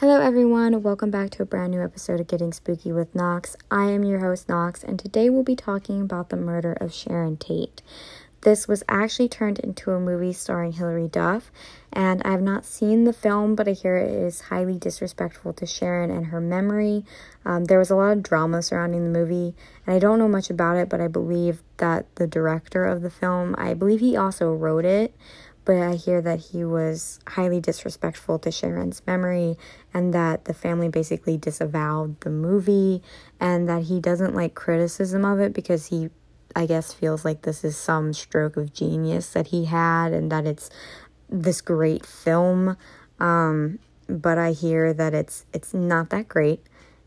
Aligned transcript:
Hello, 0.00 0.20
everyone. 0.20 0.82
Welcome 0.82 1.10
back 1.10 1.30
to 1.30 1.42
a 1.42 1.46
brand 1.46 1.70
new 1.70 1.82
episode 1.82 2.20
of 2.20 2.26
Getting 2.26 2.52
Spooky 2.52 2.92
with 2.92 3.14
Knox. 3.14 3.56
I 3.70 3.86
am 3.86 4.04
your 4.04 4.18
host, 4.18 4.46
Knox, 4.46 4.84
and 4.84 4.98
today 4.98 5.30
we'll 5.30 5.42
be 5.42 5.56
talking 5.56 6.02
about 6.02 6.28
the 6.28 6.36
murder 6.36 6.74
of 6.74 6.92
Sharon 6.92 7.38
Tate. 7.38 7.80
This 8.42 8.68
was 8.68 8.84
actually 8.90 9.30
turned 9.30 9.58
into 9.58 9.92
a 9.92 9.98
movie 9.98 10.34
starring 10.34 10.72
Hilary 10.72 11.08
Duff, 11.08 11.50
and 11.94 12.22
I 12.24 12.32
have 12.32 12.42
not 12.42 12.66
seen 12.66 13.04
the 13.04 13.14
film, 13.14 13.54
but 13.54 13.68
I 13.68 13.72
hear 13.72 13.96
it 13.96 14.10
is 14.10 14.42
highly 14.42 14.78
disrespectful 14.78 15.54
to 15.54 15.64
Sharon 15.64 16.10
and 16.10 16.26
her 16.26 16.42
memory. 16.42 17.06
Um, 17.46 17.64
there 17.64 17.78
was 17.78 17.88
a 17.88 17.96
lot 17.96 18.12
of 18.12 18.22
drama 18.22 18.60
surrounding 18.60 19.10
the 19.10 19.18
movie, 19.18 19.54
and 19.86 19.96
I 19.96 19.98
don't 19.98 20.18
know 20.18 20.28
much 20.28 20.50
about 20.50 20.76
it, 20.76 20.90
but 20.90 21.00
I 21.00 21.08
believe 21.08 21.62
that 21.78 22.04
the 22.16 22.26
director 22.26 22.84
of 22.84 23.00
the 23.00 23.10
film, 23.10 23.54
I 23.56 23.72
believe 23.72 24.00
he 24.00 24.14
also 24.14 24.52
wrote 24.52 24.84
it 24.84 25.14
but 25.66 25.76
I 25.76 25.96
hear 25.96 26.22
that 26.22 26.38
he 26.38 26.64
was 26.64 27.18
highly 27.26 27.60
disrespectful 27.60 28.38
to 28.38 28.52
Sharon's 28.52 29.02
memory 29.04 29.58
and 29.92 30.14
that 30.14 30.44
the 30.46 30.54
family 30.54 30.88
basically 30.88 31.36
disavowed 31.36 32.20
the 32.20 32.30
movie 32.30 33.02
and 33.40 33.68
that 33.68 33.82
he 33.82 34.00
doesn't 34.00 34.34
like 34.34 34.54
criticism 34.54 35.24
of 35.24 35.40
it 35.40 35.52
because 35.52 35.86
he 35.86 36.08
I 36.54 36.64
guess 36.64 36.94
feels 36.94 37.22
like 37.22 37.42
this 37.42 37.64
is 37.64 37.76
some 37.76 38.14
stroke 38.14 38.56
of 38.56 38.72
genius 38.72 39.30
that 39.34 39.48
he 39.48 39.66
had 39.66 40.12
and 40.12 40.32
that 40.32 40.46
it's 40.46 40.70
this 41.28 41.60
great 41.60 42.06
film. 42.06 42.78
Um, 43.20 43.78
but 44.08 44.38
I 44.38 44.52
hear 44.52 44.94
that 44.94 45.12
it's 45.12 45.44
it's 45.52 45.74
not 45.74 46.10
that 46.10 46.28
great 46.28 46.64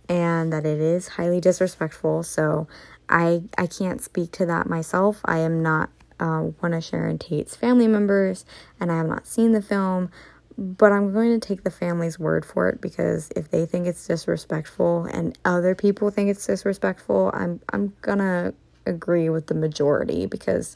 and 0.08 0.52
that 0.52 0.66
it 0.66 0.80
is 0.80 1.08
highly 1.08 1.40
disrespectful. 1.40 2.24
So 2.24 2.68
I 3.08 3.44
I 3.58 3.68
can't 3.68 4.02
speak 4.02 4.34
to 4.34 4.46
that 4.48 4.68
myself. 4.68 5.22
I 5.26 5.40
am 5.40 5.64
not 5.64 5.90
one 6.20 6.74
of 6.74 6.84
Sharon 6.84 7.18
Tate's 7.18 7.56
family 7.56 7.88
members, 7.88 8.46
and 8.80 8.92
I 8.92 8.98
have 8.98 9.08
not 9.08 9.28
seen 9.28 9.52
the 9.54 9.62
film, 9.62 10.12
but 10.58 10.92
I'm 10.92 11.14
going 11.14 11.40
to 11.40 11.46
take 11.48 11.64
the 11.64 11.72
family's 11.72 12.20
word 12.20 12.46
for 12.46 12.68
it 12.70 12.82
because 12.82 13.30
if 13.36 13.50
they 13.50 13.66
think 13.66 13.88
it's 13.88 14.06
disrespectful 14.06 15.06
and 15.06 15.38
other 15.46 15.74
people 15.76 16.10
think 16.12 16.30
it's 16.30 16.46
disrespectful, 16.46 17.32
I'm 17.34 17.62
I'm 17.72 17.94
gonna 18.02 18.54
agree 18.86 19.30
with 19.30 19.48
the 19.48 19.54
majority 19.54 20.26
because 20.26 20.76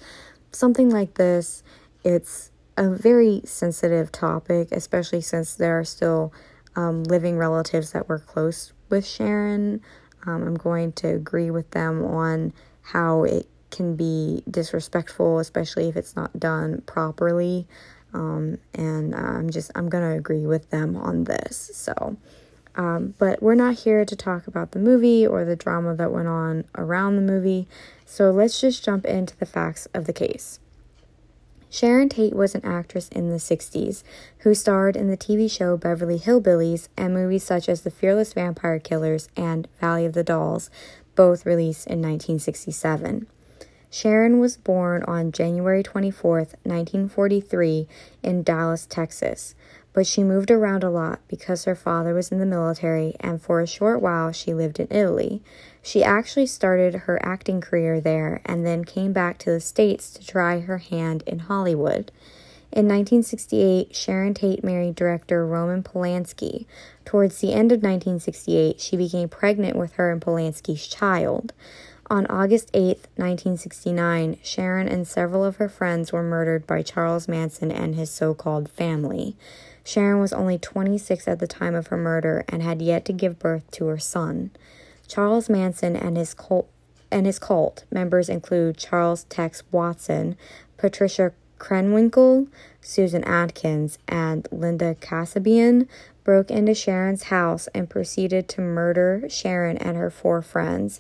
something 0.51 0.89
like 0.89 1.15
this, 1.15 1.63
it's 2.03 2.51
a 2.77 2.89
very 2.89 3.41
sensitive 3.45 4.11
topic, 4.11 4.69
especially 4.71 5.21
since 5.21 5.55
there 5.55 5.79
are 5.79 5.83
still 5.83 6.33
um, 6.75 7.03
living 7.03 7.37
relatives 7.37 7.91
that 7.91 8.07
were 8.07 8.19
close 8.19 8.73
with 8.89 9.05
Sharon. 9.05 9.81
Um, 10.25 10.43
I'm 10.43 10.55
going 10.55 10.93
to 10.93 11.09
agree 11.09 11.51
with 11.51 11.71
them 11.71 12.03
on 12.03 12.53
how 12.81 13.23
it 13.23 13.47
can 13.73 13.95
be 13.97 14.43
disrespectful, 14.49 15.39
especially 15.39 15.89
if 15.89 15.97
it's 15.97 16.15
not 16.15 16.39
done 16.39 16.81
properly. 16.85 17.67
Um, 18.13 18.59
and 18.73 19.13
I'm 19.13 19.49
just, 19.49 19.71
I'm 19.75 19.89
going 19.89 20.03
to 20.03 20.17
agree 20.17 20.45
with 20.45 20.69
them 20.69 20.95
on 20.95 21.25
this. 21.25 21.71
So, 21.73 22.15
um, 22.75 23.15
but 23.17 23.41
we're 23.41 23.55
not 23.55 23.75
here 23.75 24.05
to 24.05 24.15
talk 24.15 24.47
about 24.47 24.71
the 24.71 24.79
movie 24.79 25.27
or 25.27 25.43
the 25.43 25.55
drama 25.55 25.95
that 25.95 26.11
went 26.11 26.27
on 26.27 26.63
around 26.75 27.15
the 27.15 27.21
movie. 27.21 27.67
So 28.05 28.31
let's 28.31 28.61
just 28.61 28.85
jump 28.85 29.05
into 29.05 29.35
the 29.37 29.45
facts 29.45 29.87
of 29.93 30.05
the 30.05 30.13
case. 30.13 30.59
Sharon 31.69 32.07
Tate 32.07 32.35
was 32.35 32.53
an 32.53 32.63
actress 32.63 33.09
in 33.09 33.29
the 33.29 33.37
60s 33.37 34.03
who 34.39 34.53
starred 34.53 34.95
in 34.95 35.09
the 35.09 35.17
TV 35.17 35.49
show 35.49 35.75
Beverly 35.75 36.19
Hillbillies 36.19 36.87
and 36.95 37.15
movies 37.15 37.43
such 37.43 37.67
as 37.67 37.81
The 37.81 37.89
Fearless 37.89 38.33
Vampire 38.33 38.77
Killers 38.77 39.27
and 39.35 39.67
Valley 39.81 40.05
of 40.05 40.13
the 40.13 40.23
Dolls, 40.23 40.69
both 41.15 41.47
released 41.47 41.87
in 41.87 41.99
1967. 41.99 43.25
Sharon 43.93 44.39
was 44.39 44.57
born 44.57 45.03
on 45.03 45.31
January 45.31 45.83
24, 45.83 46.37
1943, 46.63 47.87
in 48.23 48.41
Dallas, 48.41 48.87
Texas, 48.87 49.53
but 49.93 50.07
she 50.07 50.23
moved 50.23 50.49
around 50.49 50.83
a 50.83 50.89
lot 50.89 51.19
because 51.27 51.65
her 51.65 51.75
father 51.75 52.15
was 52.15 52.31
in 52.31 52.39
the 52.39 52.45
military 52.47 53.15
and 53.19 53.39
for 53.39 53.61
a 53.61 53.67
short 53.67 54.01
while 54.01 54.31
she 54.31 54.51
lived 54.51 54.79
in 54.79 54.87
Italy. 54.89 55.43
She 55.83 56.03
actually 56.03 56.47
started 56.47 57.01
her 57.01 57.23
acting 57.23 57.61
career 57.61 58.01
there 58.01 58.41
and 58.45 58.65
then 58.65 58.83
came 58.83 59.13
back 59.13 59.37
to 59.39 59.51
the 59.51 59.61
States 59.61 60.09
to 60.13 60.25
try 60.25 60.61
her 60.61 60.79
hand 60.79 61.21
in 61.27 61.37
Hollywood. 61.37 62.11
In 62.71 62.87
1968, 62.87 63.95
Sharon 63.95 64.33
Tate 64.33 64.63
married 64.63 64.95
director 64.95 65.45
Roman 65.45 65.83
Polanski. 65.83 66.65
Towards 67.05 67.41
the 67.41 67.53
end 67.53 67.71
of 67.71 67.83
1968, 67.83 68.81
she 68.81 68.97
became 68.97 69.29
pregnant 69.29 69.77
with 69.77 69.93
her 69.93 70.11
and 70.11 70.19
Polanski's 70.19 70.87
child. 70.87 71.53
On 72.07 72.25
August 72.27 72.69
8, 72.73 72.97
1969, 73.15 74.37
Sharon 74.43 74.89
and 74.89 75.07
several 75.07 75.45
of 75.45 75.55
her 75.55 75.69
friends 75.69 76.11
were 76.11 76.21
murdered 76.21 76.67
by 76.67 76.81
Charles 76.81 77.29
Manson 77.29 77.71
and 77.71 77.95
his 77.95 78.11
so 78.11 78.33
called 78.33 78.69
family. 78.69 79.37
Sharon 79.85 80.19
was 80.19 80.33
only 80.33 80.57
26 80.57 81.27
at 81.27 81.39
the 81.39 81.47
time 81.47 81.75
of 81.75 81.87
her 81.87 81.97
murder 81.97 82.43
and 82.49 82.61
had 82.61 82.81
yet 82.81 83.05
to 83.05 83.13
give 83.13 83.39
birth 83.39 83.69
to 83.71 83.85
her 83.87 83.97
son. 83.97 84.51
Charles 85.07 85.49
Manson 85.49 85.95
and 85.95 86.17
his 86.17 86.33
cult 86.33 86.69
and 87.09 87.25
his 87.25 87.39
cult 87.39 87.85
members 87.91 88.27
include 88.27 88.77
Charles 88.77 89.23
Tex 89.25 89.63
Watson, 89.71 90.35
Patricia 90.77 91.31
Krenwinkel, 91.59 92.47
Susan 92.81 93.23
Atkins, 93.23 93.97
and 94.09 94.47
Linda 94.51 94.95
Kasabian 94.95 95.87
broke 96.23 96.51
into 96.51 96.73
Sharon's 96.73 97.23
house 97.23 97.67
and 97.73 97.89
proceeded 97.89 98.49
to 98.49 98.61
murder 98.61 99.25
Sharon 99.29 99.77
and 99.77 99.95
her 99.95 100.09
four 100.09 100.41
friends. 100.41 100.99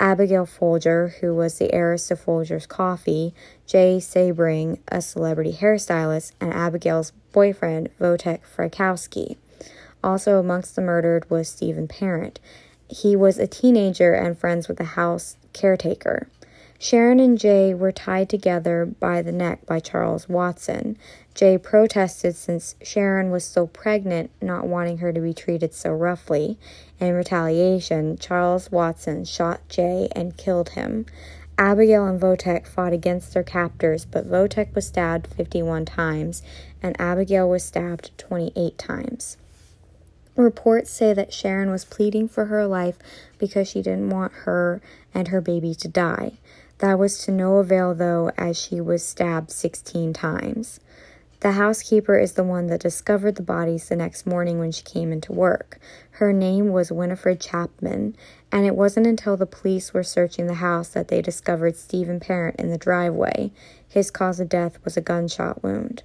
Abigail 0.00 0.46
Folger, 0.46 1.14
who 1.20 1.34
was 1.34 1.58
the 1.58 1.72
heiress 1.72 2.06
to 2.08 2.16
Folger's 2.16 2.66
Coffee, 2.66 3.34
Jay 3.66 3.98
Sebring, 3.98 4.78
a 4.88 5.02
celebrity 5.02 5.52
hairstylist, 5.52 6.32
and 6.40 6.52
Abigail's 6.52 7.12
boyfriend, 7.32 7.88
Wojtek 8.00 8.40
Frykowski. 8.42 9.36
Also 10.02 10.38
amongst 10.38 10.76
the 10.76 10.82
murdered 10.82 11.28
was 11.28 11.48
Stephen 11.48 11.88
Parent. 11.88 12.38
He 12.88 13.16
was 13.16 13.38
a 13.38 13.48
teenager 13.48 14.14
and 14.14 14.38
friends 14.38 14.68
with 14.68 14.78
the 14.78 14.84
house 14.84 15.36
caretaker. 15.52 16.28
Sharon 16.80 17.18
and 17.18 17.36
Jay 17.36 17.74
were 17.74 17.90
tied 17.90 18.28
together 18.28 18.86
by 18.86 19.20
the 19.20 19.32
neck 19.32 19.66
by 19.66 19.80
Charles 19.80 20.28
Watson. 20.28 20.96
Jay 21.34 21.58
protested 21.58 22.36
since 22.36 22.76
Sharon 22.82 23.32
was 23.32 23.44
still 23.44 23.66
pregnant, 23.66 24.30
not 24.40 24.64
wanting 24.64 24.98
her 24.98 25.12
to 25.12 25.20
be 25.20 25.34
treated 25.34 25.74
so 25.74 25.90
roughly. 25.90 26.56
In 27.00 27.14
retaliation, 27.14 28.16
Charles 28.16 28.70
Watson 28.70 29.24
shot 29.24 29.68
Jay 29.68 30.08
and 30.12 30.36
killed 30.36 30.70
him. 30.70 31.06
Abigail 31.58 32.06
and 32.06 32.20
Wojtek 32.20 32.68
fought 32.68 32.92
against 32.92 33.34
their 33.34 33.42
captors, 33.42 34.04
but 34.04 34.30
Wojtek 34.30 34.72
was 34.76 34.86
stabbed 34.86 35.26
51 35.26 35.84
times 35.84 36.42
and 36.80 36.94
Abigail 37.00 37.48
was 37.50 37.64
stabbed 37.64 38.16
28 38.18 38.78
times. 38.78 39.36
Reports 40.36 40.92
say 40.92 41.12
that 41.12 41.32
Sharon 41.32 41.68
was 41.70 41.84
pleading 41.84 42.28
for 42.28 42.44
her 42.44 42.64
life 42.64 42.96
because 43.38 43.66
she 43.66 43.82
didn't 43.82 44.10
want 44.10 44.30
her 44.44 44.80
and 45.12 45.28
her 45.28 45.40
baby 45.40 45.74
to 45.74 45.88
die. 45.88 46.34
That 46.78 46.98
was 46.98 47.18
to 47.24 47.32
no 47.32 47.56
avail, 47.56 47.94
though, 47.94 48.30
as 48.38 48.56
she 48.56 48.80
was 48.80 49.04
stabbed 49.04 49.50
16 49.50 50.12
times. 50.12 50.80
The 51.40 51.52
housekeeper 51.52 52.18
is 52.18 52.32
the 52.32 52.44
one 52.44 52.66
that 52.66 52.80
discovered 52.80 53.36
the 53.36 53.42
bodies 53.42 53.88
the 53.88 53.96
next 53.96 54.26
morning 54.26 54.58
when 54.58 54.72
she 54.72 54.82
came 54.82 55.12
into 55.12 55.32
work. 55.32 55.78
Her 56.12 56.32
name 56.32 56.70
was 56.70 56.90
Winifred 56.90 57.40
Chapman, 57.40 58.16
and 58.50 58.66
it 58.66 58.74
wasn't 58.74 59.06
until 59.06 59.36
the 59.36 59.46
police 59.46 59.94
were 59.94 60.02
searching 60.02 60.46
the 60.46 60.54
house 60.54 60.88
that 60.88 61.08
they 61.08 61.22
discovered 61.22 61.76
Stephen 61.76 62.18
Parent 62.18 62.56
in 62.58 62.70
the 62.70 62.78
driveway. 62.78 63.52
His 63.86 64.10
cause 64.10 64.40
of 64.40 64.48
death 64.48 64.78
was 64.84 64.96
a 64.96 65.00
gunshot 65.00 65.62
wound. 65.62 66.02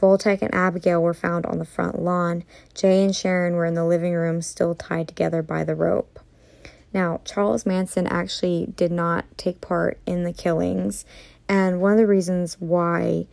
Wojtek 0.00 0.42
and 0.42 0.54
Abigail 0.54 1.02
were 1.02 1.14
found 1.14 1.46
on 1.46 1.58
the 1.58 1.64
front 1.64 1.98
lawn. 1.98 2.44
Jay 2.74 3.02
and 3.02 3.16
Sharon 3.16 3.54
were 3.54 3.64
in 3.64 3.72
the 3.72 3.86
living 3.86 4.12
room, 4.12 4.42
still 4.42 4.74
tied 4.74 5.08
together 5.08 5.42
by 5.42 5.64
the 5.64 5.74
rope. 5.74 6.20
Now, 6.94 7.20
Charles 7.24 7.66
Manson 7.66 8.06
actually 8.06 8.72
did 8.76 8.92
not 8.92 9.26
take 9.36 9.60
part 9.60 9.98
in 10.06 10.22
the 10.22 10.32
killings, 10.32 11.04
and 11.48 11.80
one 11.80 11.92
of 11.92 11.98
the 11.98 12.06
reasons 12.06 12.56
why 12.60 13.26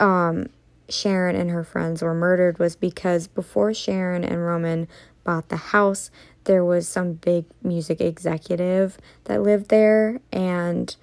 um, 0.00 0.48
Sharon 0.88 1.36
and 1.36 1.50
her 1.50 1.62
friends 1.62 2.02
were 2.02 2.14
murdered 2.14 2.58
was 2.58 2.74
because 2.74 3.28
before 3.28 3.72
Sharon 3.74 4.24
and 4.24 4.44
Roman 4.44 4.88
bought 5.22 5.50
the 5.50 5.56
house, 5.56 6.10
there 6.44 6.64
was 6.64 6.88
some 6.88 7.14
big 7.14 7.44
music 7.62 8.00
executive 8.00 8.98
that 9.24 9.42
lived 9.42 9.68
there, 9.68 10.20
and 10.32 10.96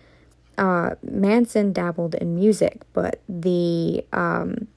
uh, 0.58 0.96
Manson 1.04 1.74
dabbled 1.74 2.16
in 2.16 2.36
music, 2.36 2.82
but 2.94 3.22
the 3.30 4.04
um, 4.12 4.68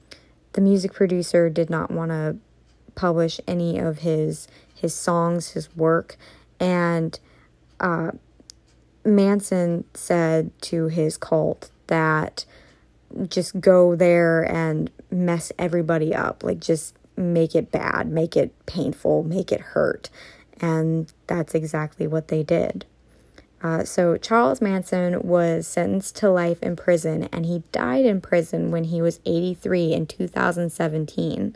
the 0.53 0.61
music 0.61 0.93
producer 0.93 1.49
did 1.49 1.69
not 1.69 1.91
want 1.91 2.11
to 2.11 2.37
publish 2.95 3.39
any 3.47 3.77
of 3.77 3.99
his 3.99 4.47
his 4.73 4.93
songs, 4.93 5.51
his 5.51 5.75
work, 5.75 6.17
and 6.59 7.19
uh, 7.79 8.11
Manson 9.03 9.85
said 9.93 10.51
to 10.61 10.87
his 10.87 11.17
cult 11.17 11.69
that 11.87 12.45
just 13.27 13.59
go 13.59 13.95
there 13.95 14.43
and 14.43 14.89
mess 15.11 15.51
everybody 15.57 16.13
up. 16.13 16.43
Like, 16.43 16.59
just 16.59 16.95
make 17.15 17.55
it 17.55 17.71
bad, 17.71 18.07
make 18.07 18.35
it 18.35 18.53
painful, 18.65 19.23
make 19.23 19.51
it 19.51 19.61
hurt. 19.61 20.09
And 20.59 21.11
that's 21.27 21.53
exactly 21.53 22.07
what 22.07 22.29
they 22.29 22.43
did. 22.43 22.85
Uh, 23.61 23.83
so, 23.83 24.17
Charles 24.17 24.61
Manson 24.61 25.21
was 25.21 25.67
sentenced 25.67 26.15
to 26.17 26.29
life 26.29 26.61
in 26.61 26.75
prison 26.75 27.29
and 27.31 27.45
he 27.45 27.63
died 27.71 28.05
in 28.05 28.21
prison 28.21 28.69
when 28.69 28.85
he 28.85 29.01
was 29.01 29.19
83 29.25 29.93
in 29.93 30.05
2017. 30.07 31.55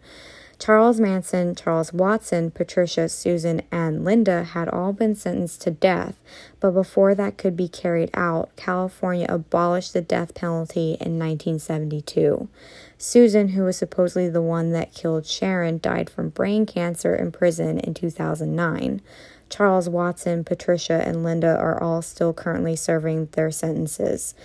Charles 0.60 1.00
Manson, 1.00 1.56
Charles 1.56 1.94
Watson, 1.94 2.52
Patricia, 2.52 3.08
Susan, 3.08 3.62
and 3.72 4.04
Linda 4.04 4.44
had 4.44 4.68
all 4.68 4.92
been 4.92 5.16
sentenced 5.16 5.62
to 5.62 5.72
death, 5.72 6.20
but 6.60 6.72
before 6.72 7.16
that 7.16 7.38
could 7.38 7.56
be 7.56 7.70
carried 7.70 8.10
out, 8.14 8.54
California 8.58 9.26
abolished 9.30 9.94
the 9.94 10.02
death 10.02 10.36
penalty 10.36 10.98
in 11.00 11.18
1972. 11.18 12.50
Susan, 12.98 13.50
who 13.50 13.64
was 13.64 13.78
supposedly 13.78 14.28
the 14.28 14.42
one 14.42 14.74
that 14.74 14.94
killed 14.94 15.26
Sharon, 15.26 15.80
died 15.80 16.10
from 16.10 16.28
brain 16.28 16.66
cancer 16.66 17.16
in 17.16 17.32
prison 17.32 17.80
in 17.80 17.94
2009. 17.94 19.02
Charles 19.50 19.88
Watson, 19.88 20.44
Patricia, 20.44 21.02
and 21.06 21.24
Linda 21.24 21.58
are 21.58 21.82
all 21.82 22.02
still 22.02 22.34
currently 22.34 22.76
serving 22.76 23.30
their 23.32 23.50
sentences 23.50 24.36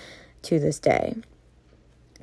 to 0.42 0.60
this 0.60 0.78
day. 0.78 1.16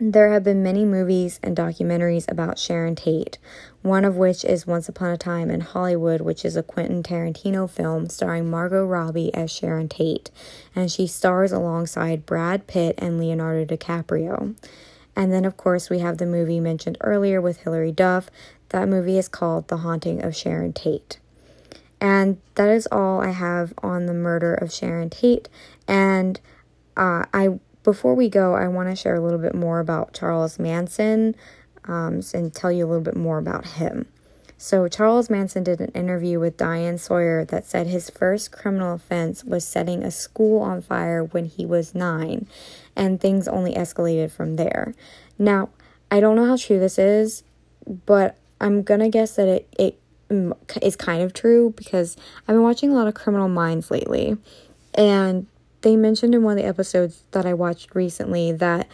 There 0.04 0.32
have 0.32 0.44
been 0.44 0.64
many 0.64 0.84
movies 0.84 1.40
and 1.44 1.56
documentaries 1.56 2.28
about 2.28 2.58
Sharon 2.58 2.96
Tate, 2.96 3.38
one 3.84 4.04
of 4.04 4.16
which 4.16 4.44
is 4.44 4.66
Once 4.66 4.90
Upon 4.90 5.12
a 5.12 5.18
Time 5.18 5.52
in 5.52 5.62
Hollywood, 5.62 6.22
which 6.22 6.44
is 6.44 6.56
a 6.56 6.64
Quentin 6.64 7.04
Tarantino 7.04 7.70
film 7.70 8.10
starring 8.10 8.50
Margot 8.50 8.84
Robbie 8.84 9.32
as 9.36 9.52
Sharon 9.52 9.88
Tate, 9.90 10.32
and 10.76 10.92
she 10.92 11.06
stars 11.06 11.52
alongside 11.52 12.26
Brad 12.26 12.66
Pitt 12.66 12.96
and 12.98 13.20
Leonardo 13.20 13.64
DiCaprio. 13.64 14.56
And 15.16 15.32
then, 15.32 15.46
of 15.46 15.56
course, 15.56 15.92
we 15.92 16.00
have 16.00 16.18
the 16.18 16.26
movie 16.26 16.60
mentioned 16.60 16.98
earlier 17.02 17.40
with 17.40 17.62
Hilary 17.62 17.92
Duff. 17.92 18.32
That 18.70 18.90
movie 18.90 19.20
is 19.20 19.28
called 19.28 19.68
The 19.68 19.78
Haunting 19.78 20.24
of 20.24 20.36
Sharon 20.36 20.74
Tate. 20.74 21.20
And 22.00 22.42
that 22.56 22.70
is 22.70 22.88
all 22.92 23.22
I 23.22 23.30
have 23.30 23.72
on 23.84 24.08
the 24.08 24.16
murder 24.16 24.56
of 24.56 24.74
Sharon 24.74 25.12
Tate. 25.12 25.48
And 25.88 26.42
uh, 26.98 27.26
I 27.32 27.60
before 27.84 28.14
we 28.16 28.30
go, 28.30 28.54
I 28.54 28.68
want 28.68 28.90
to 28.90 28.96
share 28.96 29.16
a 29.16 29.22
little 29.22 29.40
bit 29.40 29.56
more 29.56 29.80
about 29.80 30.14
Charles 30.14 30.60
Manson 30.60 31.36
um, 31.86 32.22
and 32.34 32.54
tell 32.54 32.72
you 32.72 32.86
a 32.86 32.88
little 32.88 33.04
bit 33.04 33.16
more 33.16 33.38
about 33.38 33.66
him. 33.66 34.08
So, 34.58 34.88
Charles 34.88 35.28
Manson 35.28 35.64
did 35.64 35.82
an 35.82 35.90
interview 35.94 36.40
with 36.40 36.56
Diane 36.56 37.00
Sawyer 37.00 37.44
that 37.46 37.66
said 37.66 37.88
his 37.88 38.12
first 38.12 38.52
criminal 38.52 38.94
offense 38.94 39.44
was 39.44 39.66
setting 39.66 40.04
a 40.04 40.12
school 40.12 40.62
on 40.62 40.84
fire 40.84 41.24
when 41.24 41.46
he 41.46 41.66
was 41.66 41.96
nine, 41.96 42.46
and 42.96 43.20
things 43.20 43.48
only 43.48 43.74
escalated 43.74 44.30
from 44.30 44.58
there. 44.58 44.94
Now, 45.40 45.70
I 46.12 46.20
don't 46.20 46.36
know 46.36 46.46
how 46.46 46.58
true 46.58 46.80
this 46.80 47.00
is, 47.00 47.42
but 48.06 48.38
I'm 48.60 48.84
gonna 48.84 49.10
guess 49.10 49.36
that 49.38 49.48
it, 49.48 49.68
it 49.80 50.00
is 50.80 50.96
kind 50.96 51.24
of 51.24 51.34
true 51.34 51.74
because 51.76 52.16
I've 52.42 52.54
been 52.54 52.62
watching 52.62 52.92
a 52.92 52.94
lot 52.94 53.08
of 53.08 53.16
Criminal 53.16 53.50
Minds 53.50 53.90
lately, 53.90 54.38
and 54.94 55.48
they 55.82 55.96
mentioned 55.96 56.36
in 56.36 56.44
one 56.44 56.58
of 56.58 56.64
the 56.64 56.70
episodes 56.70 57.24
that 57.32 57.46
I 57.46 57.54
watched 57.54 57.96
recently 57.96 58.52
that 58.54 58.88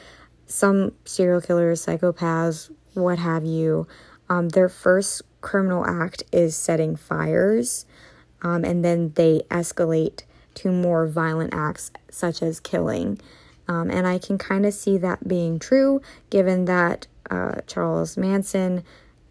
some 0.46 0.94
serial 1.06 1.42
killers, 1.42 1.86
psychopaths, 1.86 2.72
what 2.94 3.20
have 3.20 3.46
you, 3.46 3.88
um, 4.30 4.50
their 4.50 4.70
first 4.70 5.22
criminal 5.42 5.86
act 5.86 6.24
is 6.32 6.56
setting 6.56 6.96
fires, 6.96 7.86
um, 8.42 8.64
and 8.64 8.84
then 8.84 9.12
they 9.16 9.42
escalate 9.50 10.24
to 10.56 10.72
more 10.72 11.08
violent 11.08 11.54
acts 11.54 11.92
such 12.10 12.42
as 12.42 12.60
killing. 12.60 13.20
Um, 13.68 13.92
and 13.92 14.08
I 14.08 14.18
can 14.18 14.38
kind 14.38 14.66
of 14.66 14.74
see 14.74 14.98
that 14.98 15.28
being 15.28 15.60
true 15.60 16.02
given 16.30 16.66
that 16.66 17.08
uh, 17.30 17.62
Charles 17.68 18.18
Manson 18.18 18.84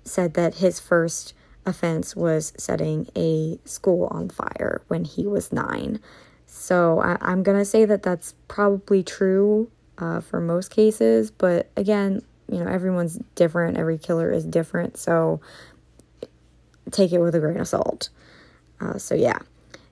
said 0.04 0.34
that 0.34 0.56
his 0.56 0.78
first 0.78 1.34
offense 1.64 2.14
was 2.14 2.52
setting 2.56 3.08
a 3.16 3.58
school 3.64 4.08
on 4.10 4.28
fire 4.28 4.82
when 4.88 5.04
he 5.04 5.26
was 5.26 5.52
nine. 5.52 6.00
So 6.58 7.00
I, 7.00 7.32
am 7.32 7.42
going 7.42 7.58
to 7.58 7.64
say 7.64 7.84
that 7.84 8.02
that's 8.02 8.34
probably 8.48 9.02
true 9.02 9.70
uh, 9.98 10.20
for 10.20 10.40
most 10.40 10.70
cases, 10.70 11.30
but 11.30 11.70
again, 11.76 12.22
you 12.50 12.58
know, 12.58 12.66
everyone's 12.66 13.20
different, 13.34 13.76
every 13.76 13.98
killer 13.98 14.32
is 14.32 14.44
different, 14.44 14.96
so 14.96 15.40
take 16.90 17.12
it 17.12 17.18
with 17.18 17.34
a 17.34 17.40
grain 17.40 17.60
of 17.60 17.68
salt. 17.68 18.08
Uh, 18.80 18.96
so, 18.98 19.14
yeah. 19.14 19.38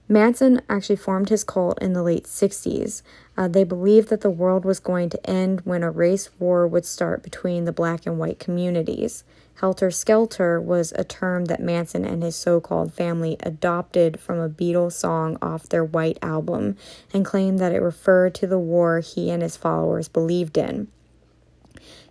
Manson 0.07 0.61
actually 0.69 0.97
formed 0.97 1.31
his 1.31 1.45
cult 1.45 1.81
in 1.81 1.95
the 1.95 2.03
late 2.03 2.25
60s. 2.25 3.03
Uh, 3.37 3.49
they 3.49 3.65
believed 3.65 4.11
that 4.11 4.21
the 4.21 4.31
world 4.31 4.65
was 4.65 4.79
going 4.79 5.09
to 5.09 5.31
end 5.31 5.63
when 5.63 5.83
a 5.83 5.91
race 5.91 6.29
war 6.39 6.67
would 6.67 6.85
start 6.85 7.23
between 7.23 7.65
the 7.65 7.73
black 7.73 8.07
and 8.07 8.19
white 8.19 8.39
communities. 8.39 9.25
Helter 9.61 9.91
Skelter 9.91 10.61
was 10.61 10.93
a 10.93 11.05
term 11.05 11.47
that 11.47 11.63
Manson 11.63 12.05
and 12.05 12.23
his 12.23 12.37
so 12.37 12.61
called 12.61 12.93
family 12.93 13.37
adopted 13.41 14.21
from 14.21 14.39
a 14.39 14.49
Beatles 14.49 14.93
song 14.93 15.39
off 15.41 15.69
their 15.69 15.85
White 15.85 16.19
album 16.21 16.77
and 17.13 17.25
claimed 17.25 17.59
that 17.61 17.73
it 17.73 17.81
referred 17.81 18.35
to 18.35 18.47
the 18.47 18.59
war 18.59 19.01
he 19.01 19.31
and 19.31 19.43
his 19.43 19.57
followers 19.57 20.09
believed 20.09 20.59
in. 20.59 20.89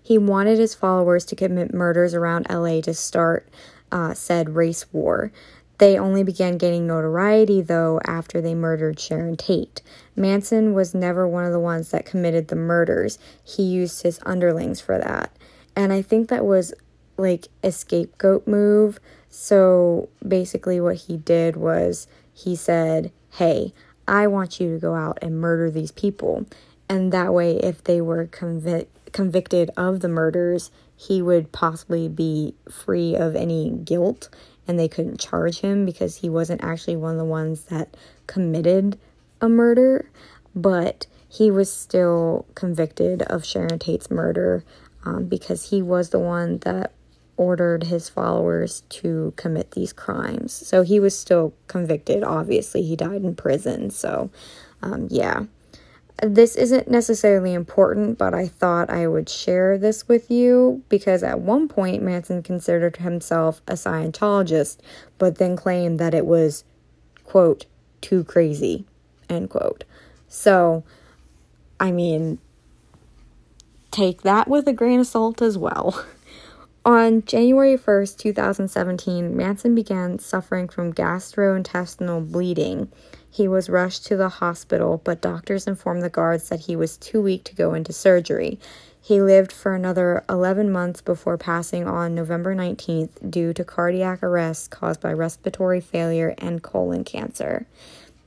He 0.02 0.18
wanted 0.18 0.58
his 0.58 0.74
followers 0.74 1.26
to 1.26 1.36
commit 1.36 1.74
murders 1.74 2.14
around 2.14 2.48
LA 2.50 2.82
to 2.82 2.94
start 2.94 3.48
uh, 3.92 4.14
said 4.14 4.56
race 4.56 4.92
war. 4.92 5.32
They 5.80 5.98
only 5.98 6.24
began 6.24 6.58
gaining 6.58 6.88
notoriety, 6.88 7.62
though, 7.62 8.00
after 8.06 8.42
they 8.42 8.54
murdered 8.54 9.00
Sharon 9.00 9.36
Tate. 9.36 9.82
Manson 10.16 10.74
was 10.74 10.94
never 10.94 11.28
one 11.28 11.46
of 11.46 11.52
the 11.52 11.60
ones 11.60 11.90
that 11.92 12.06
committed 12.06 12.48
the 12.48 12.56
murders, 12.56 13.18
he 13.44 13.64
used 13.64 14.04
his 14.04 14.20
underlings 14.26 14.80
for 14.80 15.00
that. 15.00 15.36
And 15.76 15.92
I 15.92 16.02
think 16.02 16.30
that 16.30 16.46
was 16.46 16.74
like 17.18 17.48
a 17.64 17.72
scapegoat 17.72 18.48
move. 18.48 19.00
So 19.30 20.10
basically, 20.26 20.80
what 20.80 20.98
he 20.98 21.18
did 21.18 21.56
was 21.56 22.08
he 22.34 22.56
said, 22.56 23.12
Hey, 23.32 23.74
I 24.08 24.28
want 24.28 24.60
you 24.60 24.74
to 24.74 24.80
go 24.80 24.94
out 24.94 25.18
and 25.22 25.40
murder 25.40 25.72
these 25.72 25.92
people. 25.92 26.46
And 26.90 27.12
that 27.12 27.34
way, 27.34 27.58
if 27.58 27.84
they 27.84 28.02
were 28.02 28.28
convic- 28.28 28.88
convicted 29.12 29.72
of 29.76 30.02
the 30.02 30.08
murders, 30.10 30.70
he 30.96 31.22
would 31.22 31.52
possibly 31.52 32.08
be 32.08 32.54
free 32.70 33.16
of 33.16 33.36
any 33.36 33.72
guilt 33.72 34.30
and 34.68 34.80
they 34.80 34.88
couldn't 34.88 35.20
charge 35.20 35.60
him 35.60 35.86
because 35.86 36.18
he 36.18 36.30
wasn't 36.30 36.64
actually 36.64 36.96
one 36.96 37.14
of 37.14 37.18
the 37.18 37.26
ones 37.26 37.64
that 37.66 37.96
committed 38.28 38.98
a 39.42 39.50
murder. 39.50 40.10
But 40.56 41.08
he 41.28 41.50
was 41.50 41.72
still 41.72 42.46
convicted 42.56 43.24
of 43.24 43.44
Sharon 43.46 43.80
Tate's 43.80 44.12
murder 44.12 44.64
um, 45.04 45.26
because 45.26 45.70
he 45.70 45.82
was 45.82 46.12
the 46.12 46.20
one 46.20 46.60
that 46.60 46.94
ordered 47.36 47.84
his 47.84 48.10
followers 48.10 48.84
to 48.90 49.34
commit 49.36 49.72
these 49.72 49.92
crimes. 49.92 50.54
So 50.54 50.84
he 50.84 51.00
was 51.00 51.18
still 51.18 51.54
convicted. 51.68 52.24
Obviously, 52.24 52.84
he 52.84 52.96
died 52.96 53.24
in 53.24 53.36
prison. 53.36 53.90
So, 53.90 54.30
um, 54.82 55.08
yeah. 55.10 55.46
This 56.22 56.56
isn't 56.56 56.90
necessarily 56.90 57.54
important, 57.54 58.18
but 58.18 58.34
I 58.34 58.48
thought 58.48 58.90
I 58.90 59.08
would 59.08 59.28
share 59.28 59.78
this 59.78 60.08
with 60.08 60.30
you 60.30 60.84
because 60.88 61.24
at 61.24 61.40
one 61.40 61.68
point 61.68 62.04
Manson 62.04 62.44
considered 62.44 62.98
himself 62.98 63.62
a 63.68 63.74
Scientologist, 63.74 64.78
but 65.18 65.38
then 65.38 65.56
claimed 65.56 66.00
that 66.00 66.14
it 66.14 66.26
was, 66.26 66.64
quote, 67.24 67.66
too 68.02 68.24
crazy, 68.24 68.86
end 69.30 69.50
quote. 69.50 69.84
So, 70.28 70.84
I 71.80 71.92
mean, 71.92 72.38
take 73.92 74.22
that 74.22 74.48
with 74.48 74.68
a 74.68 74.74
grain 74.74 75.00
of 75.00 75.08
salt 75.08 75.42
as 75.42 75.58
well. 75.58 76.06
On 76.86 77.24
January 77.24 77.78
1st, 77.78 78.18
2017, 78.18 79.38
Manson 79.38 79.74
began 79.74 80.20
suffering 80.20 80.68
from 80.68 80.94
gastrointestinal 80.94 82.30
bleeding. 82.30 82.92
He 83.32 83.48
was 83.48 83.70
rushed 83.70 84.06
to 84.08 84.18
the 84.18 84.28
hospital, 84.28 85.00
but 85.02 85.22
doctors 85.22 85.66
informed 85.66 86.02
the 86.02 86.10
guards 86.10 86.50
that 86.50 86.60
he 86.60 86.76
was 86.76 86.98
too 86.98 87.22
weak 87.22 87.46
to 87.46 87.56
go 87.56 87.74
into 87.74 87.94
surgery. 87.94 88.60
He 89.02 89.22
lived 89.22 89.54
for 89.54 89.74
another 89.74 90.26
11 90.30 90.74
months 90.74 91.00
before 91.00 91.38
passing 91.38 91.88
on 91.88 92.16
November 92.16 92.54
19th 92.54 93.32
due 93.32 93.54
to 93.54 93.64
cardiac 93.64 94.22
arrest 94.22 94.70
caused 94.70 95.00
by 95.00 95.14
respiratory 95.14 95.80
failure 95.80 96.36
and 96.38 96.62
colon 96.62 97.06
cancer. 97.06 97.66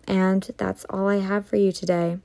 And 0.09 0.49
that's 0.57 0.87
all 0.89 1.09
I 1.09 1.19
have 1.19 1.47
for 1.47 1.57
you 1.57 1.73
today. 1.73 2.17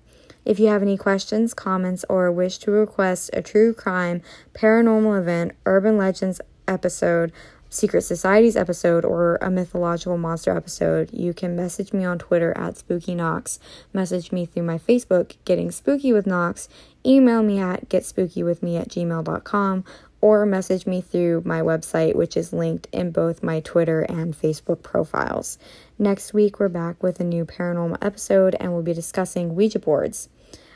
If 0.45 0.59
you 0.59 0.67
have 0.67 0.81
any 0.81 0.97
questions, 0.97 1.53
comments, 1.53 2.03
or 2.09 2.31
wish 2.31 2.57
to 2.59 2.71
request 2.71 3.29
a 3.33 3.41
true 3.41 3.73
crime, 3.73 4.21
paranormal 4.53 5.19
event, 5.19 5.53
urban 5.65 5.97
legends 5.97 6.41
episode, 6.67 7.31
secret 7.69 8.01
societies 8.01 8.57
episode, 8.57 9.05
or 9.05 9.37
a 9.41 9.49
mythological 9.49 10.17
monster 10.17 10.55
episode, 10.55 11.09
you 11.13 11.33
can 11.33 11.55
message 11.55 11.93
me 11.93 12.03
on 12.03 12.19
Twitter 12.19 12.57
at 12.57 12.77
Spooky 12.77 13.15
Knox, 13.15 13.59
message 13.93 14.31
me 14.31 14.45
through 14.45 14.63
my 14.63 14.77
Facebook, 14.77 15.35
Getting 15.45 15.71
Spooky 15.71 16.11
with 16.11 16.27
Knox, 16.27 16.67
email 17.05 17.43
me 17.43 17.59
at 17.59 17.87
getspooky.withme 17.87 18.79
at 18.81 18.89
gmail.com, 18.89 19.85
or 20.21 20.45
message 20.45 20.85
me 20.85 21.01
through 21.01 21.41
my 21.45 21.61
website, 21.61 22.15
which 22.15 22.37
is 22.37 22.53
linked 22.53 22.87
in 22.91 23.11
both 23.11 23.43
my 23.43 23.59
Twitter 23.59 24.01
and 24.01 24.39
Facebook 24.39 24.83
profiles. 24.83 25.57
Next 25.99 26.33
week, 26.33 26.59
we're 26.59 26.69
back 26.69 27.01
with 27.03 27.19
a 27.19 27.23
new 27.23 27.45
paranormal 27.45 27.97
episode 28.01 28.55
and 28.59 28.71
we'll 28.71 28.83
be 28.83 28.93
discussing 28.93 29.55
Ouija 29.55 29.79
boards. 29.79 30.29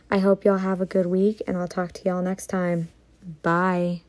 I 0.09 0.19
hope 0.19 0.45
y'all 0.45 0.57
have 0.57 0.81
a 0.81 0.85
good 0.85 1.05
week 1.05 1.41
and 1.47 1.57
I'll 1.57 1.67
talk 1.67 1.93
to 1.93 2.03
y'all 2.09 2.21
next 2.21 2.47
time. 2.47 2.89
Bye. 3.41 4.04